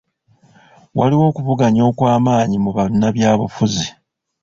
[0.97, 3.85] Waliwo okuvuganya okw'amanyi mu bannabyabufuzi.